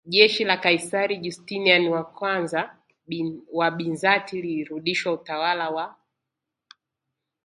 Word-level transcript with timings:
Jeshi 0.05 0.43
la 0.43 0.57
Kaisari 0.57 1.17
Justiniani 1.21 1.93
I 3.09 3.39
wa 3.51 3.71
Bizanti 3.71 4.39
ilirudisha 4.39 5.11
utawala 5.11 5.69
wa 5.69 5.95